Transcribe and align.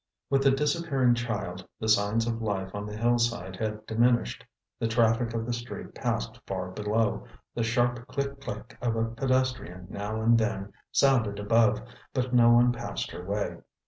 With 0.31 0.41
the 0.41 0.49
disappearing 0.49 1.13
child, 1.13 1.63
the 1.79 1.87
signs 1.87 2.25
of 2.25 2.41
life 2.41 2.73
on 2.73 2.87
the 2.87 2.97
hillside 2.97 3.55
had 3.57 3.85
diminished. 3.85 4.43
The 4.79 4.87
traffic 4.87 5.35
of 5.35 5.45
the 5.45 5.53
street 5.53 5.93
passed 5.93 6.39
far 6.47 6.71
below, 6.71 7.27
the 7.53 7.61
sharp 7.61 8.07
click 8.07 8.41
click 8.41 8.75
of 8.81 8.95
a 8.95 9.05
pedestrian 9.05 9.85
now 9.91 10.19
and 10.19 10.39
then 10.39 10.73
sounded 10.91 11.37
above, 11.37 11.83
but 12.15 12.33
no 12.33 12.49
one 12.49 12.71
passed 12.71 13.11
her 13.11 13.23
way. 13.23 13.59